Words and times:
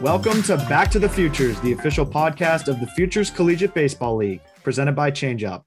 Welcome 0.00 0.44
to 0.44 0.56
Back 0.56 0.92
to 0.92 1.00
the 1.00 1.08
Futures, 1.08 1.60
the 1.60 1.72
official 1.72 2.06
podcast 2.06 2.68
of 2.68 2.78
the 2.78 2.86
Futures 2.86 3.30
Collegiate 3.30 3.74
Baseball 3.74 4.14
League, 4.14 4.40
presented 4.62 4.92
by 4.92 5.10
ChangeUp. 5.10 5.64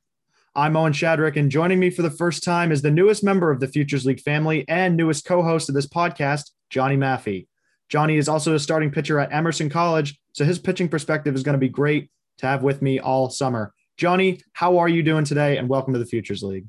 I'm 0.55 0.77
Owen 0.77 0.93
Shadrick, 0.93 1.35
and 1.35 1.51
joining 1.51 1.81
me 1.81 1.89
for 1.89 2.01
the 2.01 2.09
first 2.09 2.41
time 2.41 2.71
is 2.71 2.81
the 2.81 2.89
newest 2.89 3.25
member 3.25 3.51
of 3.51 3.59
the 3.59 3.67
Futures 3.67 4.05
League 4.05 4.21
family 4.21 4.63
and 4.69 4.95
newest 4.95 5.25
co 5.25 5.43
host 5.43 5.67
of 5.67 5.75
this 5.75 5.85
podcast, 5.85 6.51
Johnny 6.69 6.95
Maffey. 6.95 7.47
Johnny 7.89 8.15
is 8.15 8.29
also 8.29 8.55
a 8.55 8.59
starting 8.59 8.89
pitcher 8.89 9.19
at 9.19 9.33
Emerson 9.33 9.69
College, 9.69 10.17
so 10.31 10.45
his 10.45 10.59
pitching 10.59 10.87
perspective 10.87 11.35
is 11.35 11.43
going 11.43 11.55
to 11.55 11.59
be 11.59 11.67
great 11.67 12.09
to 12.37 12.47
have 12.47 12.63
with 12.63 12.81
me 12.81 13.01
all 13.01 13.29
summer. 13.29 13.73
Johnny, 13.97 14.39
how 14.53 14.77
are 14.77 14.87
you 14.87 15.03
doing 15.03 15.25
today? 15.25 15.57
And 15.57 15.67
welcome 15.67 15.91
to 15.91 15.99
the 15.99 16.05
Futures 16.05 16.41
League. 16.41 16.67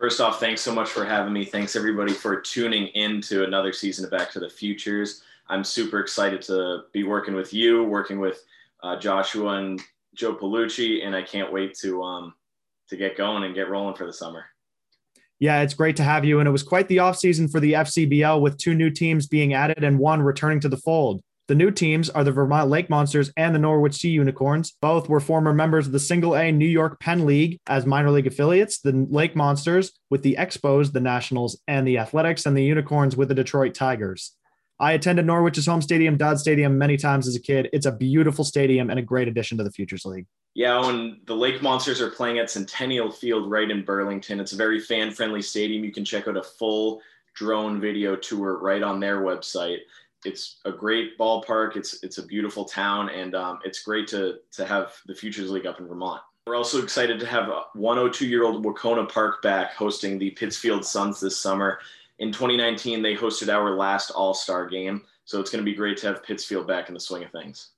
First 0.00 0.22
off, 0.22 0.40
thanks 0.40 0.62
so 0.62 0.74
much 0.74 0.88
for 0.88 1.04
having 1.04 1.34
me. 1.34 1.44
Thanks 1.44 1.76
everybody 1.76 2.14
for 2.14 2.40
tuning 2.40 2.86
in 2.88 3.20
to 3.22 3.44
another 3.44 3.74
season 3.74 4.06
of 4.06 4.10
Back 4.10 4.30
to 4.32 4.40
the 4.40 4.48
Futures. 4.48 5.22
I'm 5.48 5.64
super 5.64 6.00
excited 6.00 6.42
to 6.42 6.84
be 6.92 7.04
working 7.04 7.34
with 7.34 7.52
you, 7.52 7.84
working 7.84 8.18
with 8.18 8.42
uh, 8.82 8.98
Joshua 8.98 9.58
and 9.58 9.80
Joe 10.14 10.34
Palucci, 10.34 11.04
and 11.04 11.14
I 11.14 11.22
can't 11.22 11.52
wait 11.52 11.74
to 11.78 12.02
um, 12.02 12.34
to 12.88 12.96
get 12.96 13.16
going 13.16 13.44
and 13.44 13.54
get 13.54 13.68
rolling 13.68 13.96
for 13.96 14.06
the 14.06 14.12
summer. 14.12 14.44
Yeah, 15.38 15.62
it's 15.62 15.74
great 15.74 15.96
to 15.96 16.04
have 16.04 16.24
you. 16.24 16.38
And 16.38 16.48
it 16.48 16.52
was 16.52 16.62
quite 16.62 16.88
the 16.88 16.98
offseason 16.98 17.50
for 17.50 17.60
the 17.60 17.74
FCBL 17.74 18.40
with 18.40 18.56
two 18.56 18.74
new 18.74 18.90
teams 18.90 19.26
being 19.26 19.52
added 19.52 19.82
and 19.82 19.98
one 19.98 20.22
returning 20.22 20.60
to 20.60 20.68
the 20.68 20.76
fold. 20.76 21.20
The 21.46 21.54
new 21.54 21.70
teams 21.70 22.08
are 22.08 22.24
the 22.24 22.32
Vermont 22.32 22.70
Lake 22.70 22.88
Monsters 22.88 23.30
and 23.36 23.54
the 23.54 23.58
Norwich 23.58 23.96
Sea 23.96 24.08
Unicorns. 24.08 24.72
Both 24.80 25.10
were 25.10 25.20
former 25.20 25.52
members 25.52 25.86
of 25.86 25.92
the 25.92 26.00
Single 26.00 26.34
A 26.34 26.50
New 26.50 26.66
York 26.66 26.98
Penn 27.00 27.26
League 27.26 27.58
as 27.66 27.84
minor 27.84 28.10
league 28.10 28.26
affiliates. 28.26 28.78
The 28.78 29.06
Lake 29.10 29.36
Monsters 29.36 29.92
with 30.08 30.22
the 30.22 30.36
Expos, 30.38 30.92
the 30.92 31.00
Nationals, 31.00 31.60
and 31.68 31.86
the 31.86 31.98
Athletics, 31.98 32.46
and 32.46 32.56
the 32.56 32.64
Unicorns 32.64 33.14
with 33.14 33.28
the 33.28 33.34
Detroit 33.34 33.74
Tigers. 33.74 34.34
I 34.80 34.92
attended 34.92 35.26
Norwich's 35.26 35.66
home 35.66 35.82
stadium, 35.82 36.16
Dodd 36.16 36.40
Stadium, 36.40 36.76
many 36.76 36.96
times 36.96 37.28
as 37.28 37.36
a 37.36 37.40
kid. 37.40 37.68
It's 37.72 37.86
a 37.86 37.92
beautiful 37.92 38.44
stadium 38.44 38.90
and 38.90 38.98
a 38.98 39.02
great 39.02 39.28
addition 39.28 39.56
to 39.58 39.64
the 39.64 39.70
Futures 39.70 40.04
League. 40.04 40.26
Yeah, 40.54 40.88
and 40.88 41.18
the 41.26 41.34
Lake 41.34 41.62
Monsters 41.62 42.00
are 42.00 42.10
playing 42.10 42.38
at 42.38 42.50
Centennial 42.50 43.10
Field 43.10 43.50
right 43.50 43.70
in 43.70 43.84
Burlington, 43.84 44.40
it's 44.40 44.52
a 44.52 44.56
very 44.56 44.80
fan 44.80 45.10
friendly 45.10 45.42
stadium. 45.42 45.84
You 45.84 45.92
can 45.92 46.04
check 46.04 46.28
out 46.28 46.36
a 46.36 46.42
full 46.42 47.00
drone 47.34 47.80
video 47.80 48.14
tour 48.14 48.58
right 48.58 48.82
on 48.82 49.00
their 49.00 49.22
website. 49.22 49.78
It's 50.24 50.60
a 50.64 50.72
great 50.72 51.18
ballpark. 51.18 51.76
It's 51.76 52.02
it's 52.02 52.18
a 52.18 52.24
beautiful 52.24 52.64
town, 52.64 53.10
and 53.10 53.34
um, 53.34 53.58
it's 53.64 53.82
great 53.82 54.06
to 54.08 54.38
to 54.52 54.64
have 54.64 54.94
the 55.06 55.14
Futures 55.14 55.50
League 55.50 55.66
up 55.66 55.80
in 55.80 55.88
Vermont. 55.88 56.22
We're 56.46 56.56
also 56.56 56.82
excited 56.82 57.18
to 57.20 57.26
have 57.26 57.48
102 57.74 58.26
year 58.26 58.44
old 58.44 58.64
Wahconah 58.64 59.10
Park 59.10 59.42
back 59.42 59.74
hosting 59.74 60.18
the 60.18 60.30
Pittsfield 60.30 60.84
Suns 60.84 61.18
this 61.18 61.36
summer 61.36 61.80
in 62.18 62.32
2019, 62.32 63.02
they 63.02 63.14
hosted 63.14 63.48
our 63.52 63.76
last 63.76 64.10
All 64.10 64.34
Star 64.34 64.66
game. 64.68 65.02
So 65.24 65.40
it's 65.40 65.50
going 65.50 65.64
to 65.64 65.70
be 65.70 65.76
great 65.76 65.96
to 65.98 66.06
have 66.08 66.22
Pittsfield 66.22 66.66
back 66.66 66.88
in 66.88 66.94
the 66.94 67.00
swing 67.00 67.24
of 67.24 67.30
things. 67.30 67.70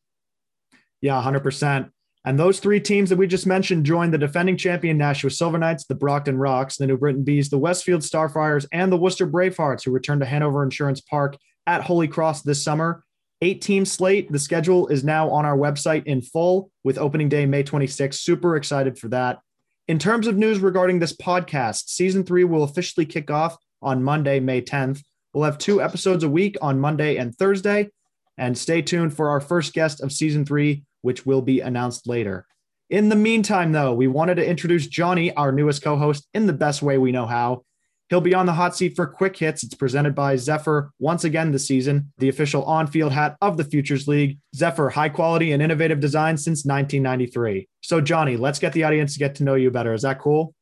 Yeah, 1.01 1.23
100%. 1.23 1.91
And 2.25 2.39
those 2.39 2.59
three 2.59 2.81
teams 2.81 3.09
that 3.11 3.17
we 3.17 3.29
just 3.29 3.47
mentioned 3.47 3.87
joined 3.87 4.13
the 4.13 4.19
defending 4.19 4.57
champion 4.57 4.99
Nashua 4.99 5.31
Silver 5.31 5.59
Knights, 5.59 5.85
the 5.85 5.95
Brockton 5.95 6.37
Rocks, 6.37 6.77
the 6.77 6.87
New 6.87 6.97
Britain 6.97 7.23
Bees, 7.23 7.49
the 7.49 7.59
Westfield 7.59 8.01
Starfires, 8.01 8.67
and 8.73 8.91
the 8.91 8.97
Worcester 8.97 9.29
Bravehearts, 9.29 9.85
who 9.85 9.93
returned 9.93 10.23
to 10.23 10.27
Hanover 10.27 10.65
Insurance 10.65 11.01
Park 11.01 11.37
at 11.69 11.83
Holy 11.83 12.09
Cross 12.09 12.43
this 12.43 12.63
summer. 12.65 13.05
Eight 13.43 13.63
team 13.63 13.85
slate. 13.85 14.33
The 14.33 14.41
schedule 14.41 14.89
is 14.89 15.05
now 15.05 15.31
on 15.31 15.45
our 15.45 15.57
website 15.57 16.05
in 16.07 16.21
full 16.21 16.73
with 16.83 16.99
opening 16.99 17.29
day 17.29 17.47
May 17.47 17.63
26th. 17.63 18.15
Super 18.15 18.57
excited 18.57 18.99
for 18.99 19.07
that. 19.09 19.39
In 19.87 20.01
terms 20.01 20.27
of 20.27 20.37
news 20.37 20.59
regarding 20.59 20.99
this 20.99 21.15
podcast, 21.15 21.91
season 21.91 22.25
three 22.25 22.43
will 22.43 22.65
officially 22.65 23.07
kick 23.07 23.31
off 23.31 23.57
on 23.87 24.03
Monday, 24.03 24.41
May 24.41 24.61
10th. 24.61 25.03
We'll 25.33 25.45
have 25.45 25.57
two 25.57 25.81
episodes 25.81 26.25
a 26.25 26.29
week 26.29 26.57
on 26.61 26.81
Monday 26.81 27.17
and 27.17 27.35
Thursday. 27.35 27.91
And 28.37 28.59
stay 28.59 28.83
tuned 28.83 29.15
for 29.17 29.31
our 29.31 29.41
first 29.41 29.73
guest 29.73 30.03
of 30.03 30.13
season 30.13 30.45
three, 30.45 30.83
which 31.01 31.25
will 31.25 31.41
be 31.41 31.61
announced 31.61 32.07
later. 32.07 32.47
In 32.91 33.09
the 33.09 33.17
meantime, 33.17 33.73
though, 33.73 33.95
we 33.95 34.09
wanted 34.09 34.35
to 34.35 34.47
introduce 34.47 34.87
Johnny, 34.87 35.33
our 35.35 35.53
newest 35.53 35.83
co 35.83 35.97
host, 35.97 36.27
in 36.35 36.47
the 36.47 36.53
best 36.53 36.83
way 36.83 36.99
we 36.99 37.13
know 37.13 37.27
how. 37.27 37.65
He'll 38.09 38.21
be 38.21 38.35
on 38.35 38.47
the 38.47 38.53
hot 38.53 38.77
seat 38.77 38.95
for 38.95 39.07
quick 39.07 39.37
hits. 39.37 39.65
It's 39.65 39.75
presented 39.75 40.15
by 40.15 40.37
Zephyr 40.37 40.93
once 41.01 41.25
again 41.25 41.51
this 41.51 41.67
season, 41.67 42.13
the 42.19 42.29
official 42.29 42.63
on 42.65 42.87
field 42.87 43.13
hat 43.13 43.37
of 43.41 43.57
the 43.57 43.65
Futures 43.65 44.07
League. 44.07 44.39
Zephyr, 44.55 44.91
high 44.91 45.09
quality 45.09 45.51
and 45.51 45.63
innovative 45.63 45.99
design 45.99 46.37
since 46.37 46.65
1993. 46.65 47.69
So, 47.81 48.01
Johnny, 48.01 48.37
let's 48.37 48.61
get 48.61 48.73
the 48.73 48.85
audience 48.85 49.15
to 49.15 49.19
get 49.19 49.35
to 49.37 49.45
know 49.45 49.55
you 49.55 49.73
better. 49.73 49.93
Is 49.93 50.03
that 50.03 50.21
cool? 50.21 50.55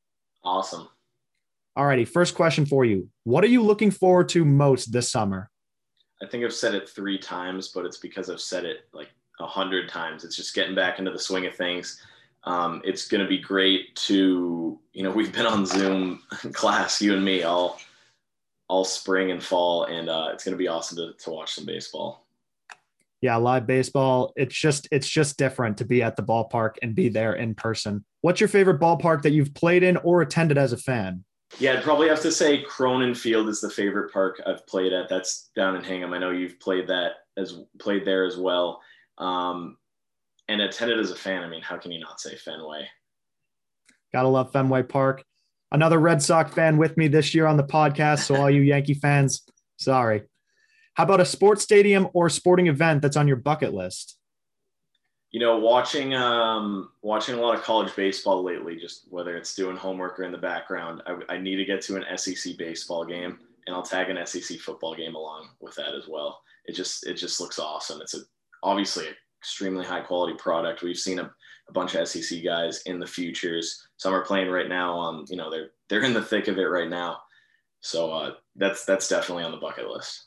Awesome. 0.43 0.89
All 1.77 1.87
righty. 1.87 2.05
First 2.05 2.35
question 2.35 2.67
for 2.67 2.85
you. 2.85 3.09
What 3.25 3.43
are 3.43 3.49
you 3.49 3.63
looking 3.63 3.91
forward 3.91 4.29
to 4.31 4.45
most 4.45 4.93
this 4.93 5.11
summer? 5.11 5.51
I 6.23 6.27
think 6.27 6.45
I've 6.45 6.55
said 6.55 6.75
it 6.75 6.89
three 6.89 7.19
times, 7.19 7.69
but 7.69 7.85
it's 7.85 7.99
because 7.99 8.31
I've 8.31 8.41
said 8.41 8.65
it 8.65 8.89
like 8.93 9.09
a 9.41 9.47
hundred 9.47 9.89
times. 9.89 10.25
It's 10.25 10.37
just 10.37 10.55
getting 10.55 10.75
back 10.75 10.99
into 10.99 11.11
the 11.11 11.19
swing 11.19 11.47
of 11.47 11.55
things. 11.55 12.01
Um, 12.45 12.81
it's 12.85 13.09
going 13.09 13.23
to 13.23 13.29
be 13.29 13.39
great 13.39 13.97
to, 13.97 14.79
you 14.93 15.03
know, 15.03 15.11
we've 15.17 15.33
been 15.33 15.47
on 15.47 15.67
Zoom 15.67 16.23
class, 16.53 17.03
you 17.03 17.15
and 17.15 17.25
me, 17.25 17.43
all 17.43 17.81
all 18.69 18.85
spring 18.85 19.31
and 19.31 19.43
fall, 19.43 19.85
and 19.85 20.09
uh, 20.09 20.31
it's 20.33 20.43
going 20.43 20.55
to 20.55 20.59
be 20.59 20.69
awesome 20.69 20.97
to, 20.97 21.13
to 21.13 21.31
watch 21.31 21.53
some 21.53 21.67
baseball. 21.67 22.27
Yeah, 23.21 23.37
live 23.37 23.67
baseball. 23.67 24.33
It's 24.37 24.55
just 24.55 24.89
it's 24.91 25.09
just 25.09 25.39
different 25.39 25.79
to 25.79 25.85
be 25.85 26.03
at 26.03 26.17
the 26.17 26.23
ballpark 26.23 26.77
and 26.83 26.95
be 26.95 27.09
there 27.09 27.35
in 27.35 27.55
person. 27.55 28.05
What's 28.21 28.41
your 28.41 28.49
favorite 28.49 28.81
ballpark 28.81 29.23
that 29.23 29.33
you've 29.33 29.55
played 29.55 29.83
in 29.83 29.97
or 29.99 30.23
attended 30.23 30.57
as 30.57 30.73
a 30.73 30.77
fan? 30.77 31.25
Yeah, 31.59 31.75
I'd 31.75 31.85
probably 31.85 32.09
have 32.09 32.23
to 32.23 32.33
say 32.33 32.63
Cronin 32.63 33.15
Field 33.15 33.49
is 33.49 33.61
the 33.61 33.71
favorite 33.71 34.13
park 34.13 34.43
I've 34.47 34.67
played 34.67 34.93
at. 34.93 35.09
That's 35.09 35.51
down 35.55 35.77
in 35.77 35.85
Hingham. 35.85 36.13
I 36.13 36.19
know 36.19 36.31
you've 36.31 36.59
played 36.59 36.89
that 36.89 37.13
as 37.37 37.61
played 37.79 38.05
there 38.05 38.25
as 38.25 38.37
well. 38.37 38.81
Um, 39.19 39.77
and 40.49 40.61
attended 40.61 40.99
as 40.99 41.11
a 41.11 41.17
fan. 41.17 41.43
I 41.43 41.49
mean, 41.49 41.63
how 41.63 41.77
can 41.77 41.93
you 41.93 42.01
not 42.01 42.21
say 42.21 42.37
Fenway? 42.37 42.87
Gotta 44.13 44.29
love 44.29 44.53
Fenway 44.53 44.83
Park. 44.83 45.25
Another 45.73 45.99
Red 45.99 46.23
Sox 46.23 46.53
fan 46.53 46.77
with 46.77 46.97
me 46.97 47.09
this 47.09 47.35
year 47.35 47.47
on 47.47 47.57
the 47.57 47.65
podcast. 47.65 48.21
So 48.21 48.37
all 48.37 48.51
you 48.51 48.61
Yankee 48.63 48.95
fans, 48.95 49.43
sorry. 49.77 50.23
How 50.95 51.05
about 51.05 51.21
a 51.21 51.25
sports 51.25 51.63
stadium 51.63 52.09
or 52.15 52.29
sporting 52.29 52.69
event 52.69 53.03
that's 53.03 53.17
on 53.17 53.27
your 53.27 53.37
bucket 53.37 53.75
list? 53.75 54.17
You 55.35 55.41
know, 55.41 55.59
watching 55.59 56.15
um, 56.15 56.91
watching 57.03 57.35
a 57.35 57.41
lot 57.41 57.57
of 57.57 57.65
college 57.65 57.97
baseball 57.97 58.45
lately, 58.45 58.77
just 58.77 59.07
whether 59.11 59.37
it's 59.37 59.57
doing 59.57 59.77
homework 59.77 60.21
or 60.21 60.23
in 60.23 60.31
the 60.31 60.39
background, 60.39 61.03
I, 61.09 61.35
I, 61.35 61.39
need 61.39 61.57
to 61.57 61.65
get 61.65 61.83
to 61.83 61.97
an 61.97 62.17
SEC 62.17 62.57
baseball 62.57 63.05
game, 63.05 63.41
and 63.67 63.75
I'll 63.75 63.83
tag 63.83 64.11
an 64.11 64.25
SEC 64.25 64.61
football 64.61 64.95
game 64.95 65.17
along 65.17 65.49
with 65.59 65.75
that 65.75 65.93
as 65.93 66.07
well. 66.07 66.41
It 66.67 66.77
just 66.77 67.05
it 67.09 67.15
just 67.15 67.41
looks 67.41 67.59
awesome. 67.59 68.01
It's 68.01 68.15
a 68.15 68.19
obviously 68.63 69.09
an 69.09 69.15
extremely 69.41 69.85
high 69.85 70.03
quality 70.03 70.35
product. 70.35 70.83
We've 70.83 70.97
seen 70.97 71.19
a, 71.19 71.29
a 71.69 71.73
bunch 71.73 71.97
of 71.97 72.07
SEC 72.07 72.45
guys 72.45 72.83
in 72.83 73.01
the 73.01 73.07
futures. 73.07 73.89
Some 73.97 74.15
are 74.15 74.25
playing 74.25 74.51
right 74.51 74.69
now. 74.69 74.97
Um, 74.97 75.25
you 75.29 75.37
know, 75.37 75.51
they're 75.51 75.71
they're 75.89 76.05
in 76.05 76.15
the 76.15 76.23
thick 76.23 76.47
of 76.47 76.59
it 76.59 76.67
right 76.67 76.89
now. 76.89 77.19
So 77.81 78.13
uh, 78.13 78.35
that's 78.55 78.85
that's 78.85 79.09
definitely 79.09 79.43
on 79.43 79.51
the 79.51 79.59
bucket 79.59 79.89
list. 79.89 80.27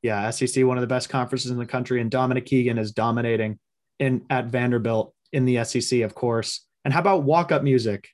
Yeah, 0.00 0.30
SEC, 0.30 0.64
one 0.64 0.78
of 0.78 0.80
the 0.80 0.86
best 0.86 1.10
conferences 1.10 1.50
in 1.50 1.58
the 1.58 1.66
country, 1.66 2.00
and 2.00 2.10
Dominic 2.10 2.46
Keegan 2.46 2.78
is 2.78 2.92
dominating 2.92 3.58
in 4.02 4.26
at 4.28 4.46
Vanderbilt 4.46 5.14
in 5.32 5.44
the 5.44 5.64
SEC, 5.64 6.00
of 6.00 6.14
course. 6.14 6.66
And 6.84 6.92
how 6.92 7.00
about 7.00 7.22
walk 7.22 7.52
up 7.52 7.62
music? 7.62 8.08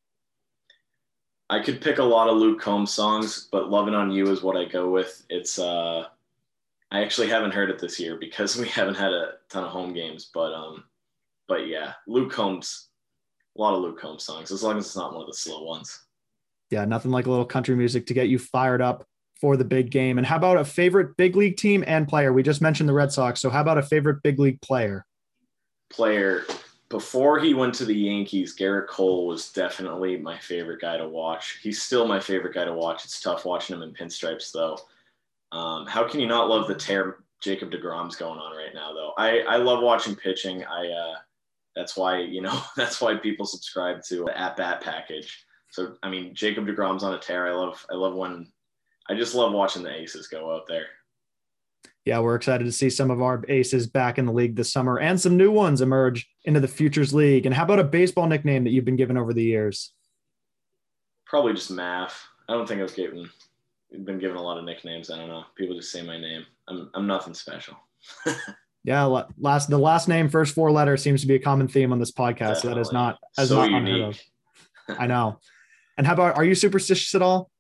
I 1.51 1.61
could 1.61 1.81
pick 1.81 1.99
a 1.99 2.05
lot 2.05 2.29
of 2.29 2.37
Luke 2.37 2.61
Combs 2.61 2.93
songs, 2.93 3.49
but 3.51 3.71
"Loving 3.71 3.95
on 3.95 4.11
You" 4.11 4.31
is 4.31 4.43
what 4.43 4.57
I 4.57 4.67
go 4.67 4.91
with. 4.91 5.25
It's 5.31 5.59
uh, 5.59 6.05
I 6.91 7.03
actually 7.03 7.29
haven't 7.29 7.55
heard 7.55 7.71
it 7.71 7.79
this 7.79 7.99
year 7.99 8.17
because 8.17 8.57
we 8.59 8.69
haven't 8.79 8.97
had 8.97 9.13
a 9.13 9.33
ton 9.49 9.65
of 9.65 9.71
home 9.71 9.95
games, 9.95 10.31
but 10.33 10.53
um, 10.53 10.85
but 11.49 11.67
yeah, 11.67 11.95
Luke 12.07 12.31
Combs, 12.31 12.89
a 13.57 13.61
lot 13.61 13.75
of 13.75 13.81
Luke 13.81 13.99
Combs 13.99 14.25
songs, 14.25 14.53
as 14.53 14.63
long 14.63 14.77
as 14.77 14.85
it's 14.85 14.97
not 14.97 15.15
one 15.15 15.23
of 15.23 15.27
the 15.27 15.35
slow 15.35 15.65
ones. 15.65 16.05
Yeah, 16.71 16.85
nothing 16.85 17.11
like 17.11 17.25
a 17.25 17.31
little 17.31 17.47
country 17.47 17.75
music 17.75 18.07
to 18.09 18.15
get 18.15 18.29
you 18.29 18.39
fired 18.39 18.83
up 18.83 19.07
for 19.41 19.57
the 19.57 19.65
big 19.65 19.91
game. 19.91 20.19
And 20.19 20.27
how 20.27 20.37
about 20.37 20.59
a 20.59 20.67
favorite 20.67 21.17
big 21.17 21.35
league 21.35 21.57
team 21.57 21.83
and 21.87 22.07
player? 22.07 22.31
We 22.35 22.43
just 22.43 22.61
mentioned 22.61 22.91
the 22.91 22.93
Red 22.93 23.11
Sox, 23.11 23.41
so 23.41 23.49
how 23.49 23.63
about 23.63 23.79
a 23.79 23.83
favorite 23.83 24.23
big 24.23 24.39
league 24.39 24.61
player? 24.61 25.07
Player 25.91 26.45
before 26.89 27.39
he 27.39 27.53
went 27.53 27.75
to 27.75 27.85
the 27.85 27.95
Yankees, 27.95 28.57
Gerrit 28.57 28.89
Cole 28.89 29.27
was 29.27 29.53
definitely 29.53 30.17
my 30.17 30.39
favorite 30.39 30.81
guy 30.81 30.97
to 30.97 31.09
watch. 31.09 31.59
He's 31.63 31.83
still 31.83 32.09
my 32.09 32.19
favorite 32.19 32.55
guy 32.55 32.65
to 32.65 32.73
watch. 32.73 33.05
It's 33.05 33.21
tough 33.21 33.45
watching 33.45 33.77
him 33.77 33.83
in 33.83 33.93
pinstripes, 33.93 34.53
though. 34.53 34.79
Um, 35.53 35.87
how 35.87 36.09
can 36.09 36.21
you 36.21 36.27
not 36.27 36.49
love 36.49 36.67
the 36.67 36.75
tear 36.75 37.19
Jacob 37.41 37.71
Degrom's 37.71 38.17
going 38.17 38.39
on 38.39 38.57
right 38.57 38.75
now, 38.75 38.93
though? 38.95 39.13
I, 39.19 39.41
I 39.41 39.57
love 39.57 39.83
watching 39.83 40.17
pitching. 40.17 40.65
I 40.65 40.89
uh, 40.89 41.15
that's 41.77 41.97
why 41.97 42.21
you 42.21 42.41
know 42.41 42.59
that's 42.77 43.01
why 43.01 43.15
people 43.17 43.47
subscribe 43.47 44.03
to 44.05 44.25
the 44.25 44.39
at 44.39 44.57
bat 44.57 44.81
package. 44.81 45.45
So 45.71 45.97
I 46.03 46.09
mean, 46.09 46.35
Jacob 46.35 46.67
Degrom's 46.67 47.05
on 47.05 47.15
a 47.15 47.19
tear. 47.19 47.49
I 47.49 47.53
love 47.53 47.85
I 47.91 47.95
love 47.95 48.15
when 48.15 48.51
I 49.09 49.15
just 49.15 49.35
love 49.35 49.53
watching 49.53 49.83
the 49.83 49.95
aces 49.95 50.29
go 50.29 50.55
out 50.55 50.67
there 50.67 50.87
yeah, 52.09 52.21
we're 52.21 52.37
excited 52.37 52.65
to 52.65 52.73
see 52.73 52.89
some 52.89 53.11
of 53.11 53.21
our 53.21 53.45
aces 53.49 53.87
back 53.87 54.17
in 54.17 54.25
the 54.25 54.33
league 54.33 54.57
this 54.57 54.73
summer 54.73 54.99
and 54.99 55.21
some 55.21 55.37
new 55.37 55.51
ones 55.51 55.83
emerge 55.83 56.27
into 56.45 56.59
the 56.59 56.67
Futures 56.67 57.13
League. 57.13 57.45
And 57.45 57.55
how 57.55 57.65
about 57.65 57.81
a 57.81 57.85
baseball 57.85 58.27
nickname 58.27 58.65
that 58.65 58.71
you've 58.71 58.87
been 58.87 58.97
given 58.97 59.19
over 59.19 59.35
the 59.35 59.43
years? 59.43 59.93
Probably 61.27 61.53
just 61.53 61.71
Math. 61.71 62.19
I 62.49 62.55
don't 62.55 62.67
think 62.67 62.81
I've 62.81 62.97
given 62.97 63.29
been 64.05 64.19
given 64.19 64.39
a 64.39 64.43
lot 64.43 64.57
of 64.57 64.65
nicknames. 64.65 65.11
I 65.11 65.19
don't 65.19 65.29
know. 65.29 65.45
People 65.55 65.77
just 65.77 65.93
say 65.93 66.01
my 66.01 66.19
name. 66.19 66.47
I'm 66.67 66.91
I'm 66.95 67.07
nothing 67.07 67.35
special. 67.35 67.77
Yeah, 68.85 69.05
last 69.39 69.69
the 69.69 69.77
last 69.77 70.09
name, 70.09 70.31
first 70.31 70.55
four 70.55 70.71
letters 70.71 71.03
seems 71.03 71.21
to 71.21 71.27
be 71.27 71.35
a 71.35 71.39
common 71.39 71.69
theme 71.69 71.93
on 71.93 71.99
this 71.99 72.13
podcast. 72.13 72.63
That 72.63 72.79
is 72.79 72.91
not 72.91 73.19
as 73.37 73.51
so 73.51 73.67
not 73.69 73.83
unique. 73.83 74.25
I 74.99 75.07
know. 75.07 75.41
And 75.99 76.07
how 76.07 76.15
about 76.15 76.37
are 76.37 76.45
you 76.45 76.55
superstitious 76.55 77.15
at 77.15 77.21
all? 77.21 77.51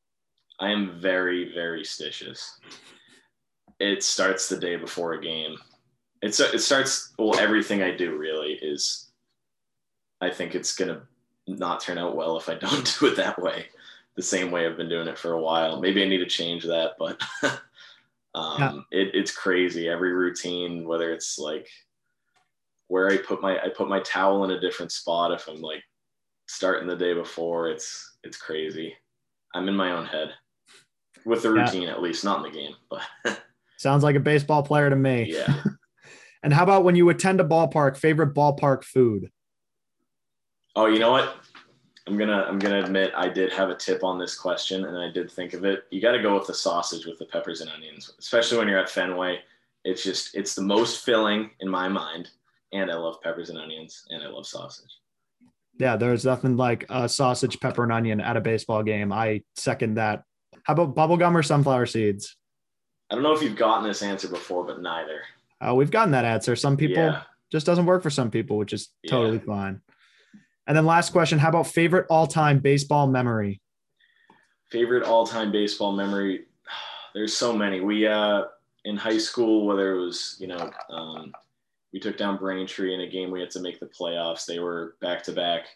I 0.59 0.71
am 0.71 0.99
very, 1.03 1.53
very 1.53 1.83
stitious. 1.83 2.49
It 3.81 4.03
starts 4.03 4.49
the 4.49 4.59
day 4.59 4.77
before 4.77 5.15
a 5.15 5.21
game. 5.21 5.57
It's 6.23 6.41
it 6.41 6.61
starts 6.61 7.13
well. 7.19 7.39
Everything 7.39 7.83
I 7.83 7.97
do 7.97 8.17
really 8.17 8.55
is. 8.61 9.11
I 10.21 10.31
think 10.31 10.55
it's 10.55 10.75
gonna 10.75 11.03
not 11.47 11.81
turn 11.81 11.99
out 11.99 12.17
well 12.17 12.37
if 12.37 12.49
I 12.49 12.55
don't 12.59 12.99
do 12.99 13.07
it 13.07 13.17
that 13.17 13.41
way, 13.41 13.67
the 14.17 14.23
same 14.23 14.51
way 14.51 14.67
I've 14.67 14.77
been 14.77 14.89
doing 14.89 15.09
it 15.09 15.19
for 15.19 15.33
a 15.33 15.41
while. 15.41 15.81
Maybe 15.81 16.03
I 16.03 16.09
need 16.09 16.19
to 16.19 16.27
change 16.27 16.65
that, 16.65 16.93
but 16.99 17.23
Um, 18.35 18.87
yeah. 18.93 19.01
it, 19.01 19.11
it's 19.15 19.35
crazy. 19.35 19.89
Every 19.89 20.13
routine, 20.13 20.87
whether 20.87 21.13
it's 21.13 21.39
like 21.39 21.69
where 22.89 23.11
I 23.11 23.17
put 23.17 23.43
my 23.43 23.59
I 23.59 23.69
put 23.69 23.89
my 23.89 24.01
towel 24.01 24.45
in 24.45 24.53
a 24.53 24.61
different 24.61 24.93
spot 24.93 25.33
if 25.33 25.49
I'm 25.49 25.61
like 25.61 25.83
starting 26.47 26.89
the 26.89 26.97
day 26.97 27.15
before. 27.15 27.69
It's 27.69 28.17
it's 28.23 28.37
crazy. 28.37 28.95
I'm 29.55 29.69
in 29.69 29.77
my 29.77 29.93
own 29.93 30.07
head 30.07 30.31
with 31.25 31.43
the 31.43 31.51
routine 31.51 31.83
yeah. 31.83 31.91
at 31.91 32.03
least, 32.03 32.25
not 32.25 32.45
in 32.45 32.53
the 32.53 32.59
game. 32.59 32.75
But 32.91 33.03
sounds 33.79 34.05
like 34.05 34.17
a 34.17 34.21
baseball 34.21 34.63
player 34.63 34.91
to 34.91 34.97
me. 34.97 35.33
Yeah. 35.33 35.63
and 36.43 36.53
how 36.53 36.65
about 36.65 36.85
when 36.85 36.97
you 36.97 37.09
attend 37.09 37.41
a 37.41 37.45
ballpark? 37.45 37.97
Favorite 37.97 38.35
ballpark 38.35 38.85
food? 38.85 39.31
Oh, 40.77 40.87
you 40.87 40.99
know 40.99 41.11
what? 41.11 41.35
I'm 42.07 42.17
gonna 42.17 42.47
I'm 42.49 42.59
gonna 42.59 42.83
admit 42.83 43.13
I 43.15 43.29
did 43.29 43.53
have 43.53 43.69
a 43.69 43.75
tip 43.75 44.03
on 44.03 44.19
this 44.19 44.35
question 44.35 44.87
and 44.87 44.97
I 44.97 45.11
did 45.11 45.31
think 45.31 45.53
of 45.53 45.65
it. 45.65 45.85
You 45.91 46.01
got 46.01 46.13
to 46.13 46.23
go 46.23 46.35
with 46.37 46.47
the 46.47 46.55
sausage 46.55 47.05
with 47.05 47.19
the 47.19 47.27
peppers 47.27 47.61
and 47.61 47.71
onions, 47.71 48.15
especially 48.19 48.59
when 48.59 48.69
you're 48.69 48.79
at 48.79 48.89
Fenway. 48.89 49.41
It's 49.85 50.03
just 50.03 50.35
it's 50.35 50.55
the 50.55 50.63
most 50.63 51.05
filling 51.05 51.51
in 51.61 51.69
my 51.69 51.89
mind, 51.89 52.31
and 52.73 52.91
I 52.91 52.95
love 52.95 53.21
peppers 53.23 53.51
and 53.51 53.59
onions, 53.59 54.05
and 54.09 54.23
I 54.23 54.29
love 54.29 54.47
sausage. 54.47 54.91
Yeah, 55.79 55.97
there's 55.97 56.25
nothing 56.25 56.57
like 56.57 56.87
a 56.89 57.09
sausage, 57.09 57.61
pepper, 57.61 57.85
and 57.85 57.93
onion 57.93 58.21
at 58.21 58.37
a 58.37 58.41
baseball 58.41 58.83
game. 58.83 59.13
I 59.13 59.43
second 59.57 59.95
that. 59.95 60.23
How 60.65 60.73
about 60.73 60.97
bubblegum 60.97 61.35
or 61.35 61.43
sunflower 61.43 61.87
seeds? 61.87 62.37
I 63.11 63.15
don't 63.15 63.23
know 63.23 63.33
if 63.33 63.43
you've 63.43 63.57
gotten 63.57 63.85
this 63.85 64.03
answer 64.03 64.29
before, 64.29 64.65
but 64.65 64.83
neither. 64.83 65.23
Uh, 65.61 65.75
we've 65.75 65.91
gotten 65.91 66.13
that 66.13 66.25
answer. 66.25 66.55
Some 66.55 66.77
people 66.77 66.97
yeah. 66.97 67.23
just 67.51 67.67
doesn't 67.67 67.87
work 67.87 68.03
for 68.03 68.11
some 68.11 68.31
people, 68.31 68.59
which 68.59 68.73
is 68.73 68.91
totally 69.09 69.39
yeah. 69.39 69.45
fine. 69.45 69.81
And 70.67 70.77
then 70.77 70.85
last 70.85 71.11
question, 71.11 71.39
how 71.39 71.49
about 71.49 71.67
favorite 71.67 72.07
all-time 72.11 72.59
baseball 72.59 73.07
memory? 73.07 73.61
Favorite 74.71 75.05
all-time 75.05 75.51
baseball 75.51 75.93
memory? 75.93 76.45
There's 77.15 77.35
so 77.35 77.53
many. 77.53 77.81
We 77.81 78.07
uh 78.07 78.45
in 78.85 78.97
high 78.97 79.19
school, 79.19 79.67
whether 79.67 79.95
it 79.95 80.01
was, 80.01 80.37
you 80.39 80.47
know, 80.47 80.71
um, 80.91 81.33
we 81.93 82.01
took 82.01 82.17
down 82.17 82.37
Braintree 82.37 82.95
in 82.95 83.01
a 83.01 83.09
game 83.09 83.31
we 83.31 83.41
had 83.41 83.51
to 83.51 83.61
make 83.61 83.81
the 83.81 83.87
playoffs. 83.87 84.47
They 84.47 84.61
were 84.61 84.97
back-to-back 85.01 85.67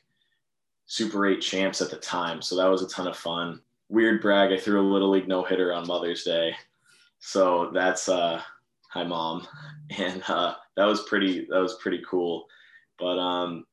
Super 0.86 1.26
8 1.26 1.40
champs 1.40 1.82
at 1.82 1.90
the 1.90 1.96
time. 1.96 2.40
So 2.42 2.56
that 2.56 2.70
was 2.70 2.82
a 2.82 2.88
ton 2.88 3.08
of 3.08 3.16
fun. 3.16 3.60
Weird 3.88 4.22
brag, 4.22 4.52
I 4.52 4.58
threw 4.58 4.80
a 4.80 4.92
little 4.92 5.10
league 5.10 5.28
no-hitter 5.28 5.72
on 5.72 5.86
Mother's 5.86 6.22
Day. 6.22 6.54
So 7.24 7.70
that's 7.72 8.08
uh 8.08 8.42
hi 8.90 9.04
mom. 9.04 9.46
And 9.98 10.22
uh 10.28 10.54
that 10.76 10.86
was 10.86 11.02
pretty 11.02 11.46
that 11.50 11.60
was 11.60 11.74
pretty 11.74 12.02
cool. 12.08 12.46
But 12.98 13.18
um 13.18 13.64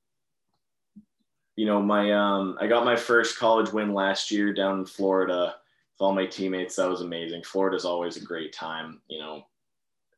you 1.55 1.65
know, 1.65 1.81
my 1.81 2.13
um, 2.13 2.57
I 2.61 2.67
got 2.67 2.85
my 2.85 2.95
first 2.95 3.37
college 3.37 3.73
win 3.73 3.93
last 3.93 4.31
year 4.31 4.53
down 4.53 4.79
in 4.79 4.85
Florida 4.85 5.55
with 5.93 6.01
all 6.01 6.13
my 6.13 6.25
teammates. 6.25 6.77
That 6.77 6.87
was 6.87 7.01
amazing. 7.01 7.43
Florida's 7.43 7.83
always 7.83 8.15
a 8.15 8.23
great 8.23 8.53
time. 8.53 9.01
You 9.09 9.19
know, 9.19 9.43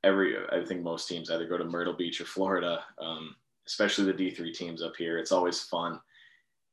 every 0.04 0.36
I 0.52 0.64
think 0.64 0.84
most 0.84 1.08
teams 1.08 1.32
either 1.32 1.48
go 1.48 1.58
to 1.58 1.64
Myrtle 1.64 1.96
Beach 1.96 2.22
or 2.22 2.26
Florida, 2.26 2.84
um, 3.00 3.36
especially 3.66 4.06
the 4.06 4.14
D 4.14 4.30
three 4.30 4.54
teams 4.54 4.84
up 4.84 4.96
here. 4.96 5.18
It's 5.18 5.32
always 5.32 5.62
fun. 5.62 6.00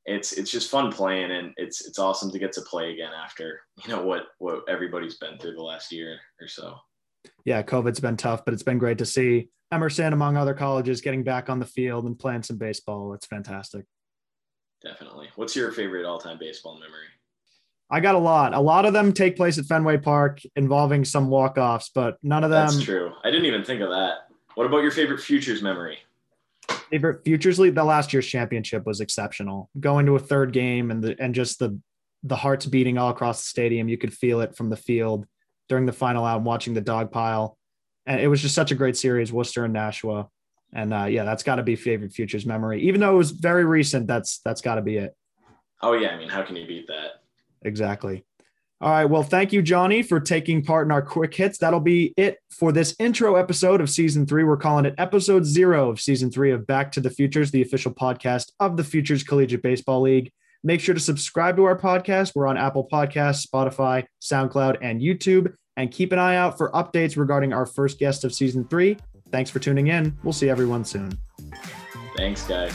It's 0.06 0.32
it's 0.32 0.50
just 0.50 0.70
fun 0.70 0.90
playing, 0.90 1.30
and 1.30 1.52
it's 1.56 1.86
it's 1.86 1.98
awesome 1.98 2.30
to 2.30 2.38
get 2.38 2.52
to 2.52 2.62
play 2.62 2.92
again 2.92 3.10
after 3.12 3.60
you 3.84 3.94
know 3.94 4.04
what 4.04 4.22
what 4.38 4.62
everybody's 4.68 5.18
been 5.18 5.38
through 5.38 5.54
the 5.54 5.62
last 5.62 5.92
year 5.92 6.18
or 6.40 6.48
so. 6.48 6.76
Yeah, 7.44 7.62
COVID's 7.62 8.00
been 8.00 8.16
tough, 8.16 8.44
but 8.44 8.54
it's 8.54 8.62
been 8.62 8.78
great 8.78 8.98
to 8.98 9.06
see 9.06 9.48
Emerson, 9.70 10.12
among 10.12 10.36
other 10.36 10.54
colleges, 10.54 11.00
getting 11.00 11.24
back 11.24 11.50
on 11.50 11.58
the 11.58 11.66
field 11.66 12.06
and 12.06 12.18
playing 12.18 12.42
some 12.42 12.56
baseball. 12.56 13.12
It's 13.12 13.26
fantastic. 13.26 13.84
Definitely. 14.82 15.28
What's 15.36 15.56
your 15.56 15.72
favorite 15.72 16.06
all-time 16.06 16.38
baseball 16.38 16.74
memory? 16.74 17.06
I 17.90 18.00
got 18.00 18.14
a 18.14 18.18
lot. 18.18 18.54
A 18.54 18.60
lot 18.60 18.86
of 18.86 18.92
them 18.92 19.12
take 19.12 19.36
place 19.36 19.58
at 19.58 19.64
Fenway 19.64 19.98
Park 19.98 20.40
involving 20.56 21.04
some 21.04 21.28
walk-offs, 21.28 21.90
but 21.94 22.16
none 22.22 22.44
of 22.44 22.50
them. 22.50 22.66
That's 22.66 22.82
true. 22.82 23.12
I 23.24 23.30
didn't 23.30 23.46
even 23.46 23.64
think 23.64 23.80
of 23.80 23.88
that. 23.90 24.28
What 24.54 24.66
about 24.66 24.82
your 24.82 24.90
favorite 24.90 25.20
futures 25.20 25.62
memory? 25.62 25.98
Favorite 26.90 27.24
futures 27.24 27.58
league. 27.58 27.74
The 27.74 27.84
last 27.84 28.12
year's 28.12 28.26
championship 28.26 28.86
was 28.86 29.00
exceptional. 29.00 29.68
Going 29.78 30.06
to 30.06 30.16
a 30.16 30.20
third 30.20 30.52
game 30.52 30.90
and 30.90 31.02
the 31.02 31.16
and 31.20 31.34
just 31.34 31.58
the 31.58 31.78
the 32.22 32.36
hearts 32.36 32.66
beating 32.66 32.98
all 32.98 33.10
across 33.10 33.40
the 33.42 33.48
stadium. 33.48 33.88
You 33.88 33.98
could 33.98 34.12
feel 34.12 34.40
it 34.40 34.56
from 34.56 34.70
the 34.70 34.76
field 34.76 35.26
during 35.68 35.86
the 35.86 35.92
final 35.92 36.24
out, 36.24 36.42
watching 36.42 36.74
the 36.74 36.80
dog 36.80 37.12
pile, 37.12 37.58
and 38.06 38.20
it 38.20 38.28
was 38.28 38.40
just 38.40 38.54
such 38.54 38.72
a 38.72 38.74
great 38.74 38.96
series. 38.96 39.32
Worcester 39.32 39.64
and 39.64 39.72
Nashua. 39.72 40.28
And 40.72 40.92
uh, 40.92 41.04
yeah, 41.04 41.24
that's 41.24 41.42
got 41.42 41.56
to 41.56 41.62
be 41.62 41.76
favorite 41.76 42.12
futures 42.12 42.44
memory. 42.44 42.82
Even 42.82 43.00
though 43.00 43.14
it 43.14 43.18
was 43.18 43.30
very 43.30 43.64
recent, 43.64 44.06
that's 44.06 44.40
that's 44.40 44.60
got 44.60 44.74
to 44.74 44.82
be 44.82 44.96
it. 44.96 45.14
Oh 45.80 45.92
yeah, 45.92 46.08
I 46.08 46.18
mean, 46.18 46.28
how 46.28 46.42
can 46.42 46.56
you 46.56 46.66
beat 46.66 46.86
that? 46.88 47.22
Exactly. 47.62 48.24
All 48.80 48.90
right. 48.90 49.04
Well, 49.06 49.24
thank 49.24 49.52
you, 49.52 49.60
Johnny, 49.60 50.02
for 50.02 50.20
taking 50.20 50.62
part 50.62 50.86
in 50.86 50.92
our 50.92 51.02
quick 51.02 51.34
hits. 51.34 51.58
That'll 51.58 51.80
be 51.80 52.14
it 52.16 52.38
for 52.50 52.70
this 52.70 52.94
intro 53.00 53.34
episode 53.34 53.80
of 53.80 53.90
season 53.90 54.24
three. 54.24 54.44
We're 54.44 54.56
calling 54.56 54.84
it 54.84 54.94
episode 54.98 55.44
zero 55.44 55.90
of 55.90 56.00
season 56.00 56.30
three 56.30 56.52
of 56.52 56.64
Back 56.66 56.92
to 56.92 57.00
the 57.00 57.10
Futures, 57.10 57.50
the 57.50 57.62
official 57.62 57.92
podcast 57.92 58.52
of 58.60 58.76
the 58.76 58.84
Futures 58.84 59.24
Collegiate 59.24 59.62
Baseball 59.62 60.02
League. 60.02 60.30
Make 60.62 60.80
sure 60.80 60.94
to 60.94 61.00
subscribe 61.00 61.56
to 61.56 61.64
our 61.64 61.78
podcast. 61.78 62.32
We're 62.36 62.46
on 62.46 62.56
Apple 62.56 62.86
Podcasts, 62.90 63.46
Spotify, 63.46 64.04
SoundCloud, 64.22 64.78
and 64.80 65.00
YouTube. 65.00 65.52
And 65.76 65.90
keep 65.90 66.12
an 66.12 66.18
eye 66.18 66.36
out 66.36 66.56
for 66.56 66.70
updates 66.72 67.16
regarding 67.16 67.52
our 67.52 67.66
first 67.66 67.98
guest 67.98 68.24
of 68.24 68.34
season 68.34 68.66
three. 68.68 68.96
Thanks 69.30 69.50
for 69.50 69.58
tuning 69.58 69.88
in. 69.88 70.16
We'll 70.24 70.32
see 70.32 70.48
everyone 70.48 70.84
soon. 70.84 71.16
Thanks, 72.16 72.46
guys. 72.46 72.74